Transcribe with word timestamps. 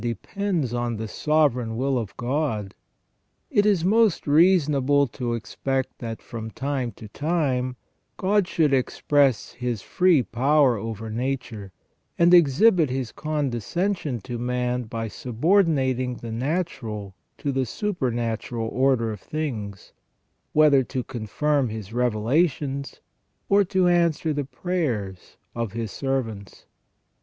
depends 0.01 0.73
on 0.73 0.97
the 0.97 1.07
sovereign 1.07 1.77
will 1.77 1.95
of 1.95 2.17
God; 2.17 2.73
it 3.51 3.67
is 3.67 3.85
most 3.85 4.25
reasonable 4.25 5.05
to 5.05 5.35
ex 5.35 5.55
pect 5.63 5.89
that 5.99 6.23
from 6.23 6.49
time 6.49 6.91
to 6.93 7.07
time 7.09 7.75
God 8.17 8.47
should 8.47 8.73
express 8.73 9.51
His 9.51 9.83
free 9.83 10.23
power 10.23 10.75
over 10.75 11.11
nature, 11.11 11.71
and 12.17 12.33
exhibit 12.33 12.89
His 12.89 13.11
condescension 13.11 14.19
to 14.21 14.39
man 14.39 14.85
by 14.85 15.07
subordinating 15.07 16.15
the 16.15 16.31
natural 16.31 17.13
to 17.37 17.51
the 17.51 17.67
supernatural 17.67 18.69
order 18.69 19.11
of 19.11 19.19
things, 19.21 19.93
whether 20.51 20.81
to 20.83 21.03
confirm 21.03 21.69
His 21.69 21.93
revelations, 21.93 23.01
or 23.49 23.63
to 23.65 23.87
answer 23.87 24.33
the 24.33 24.45
prayers 24.45 25.37
of 25.53 25.73
His 25.73 25.91
servants. 25.91 26.65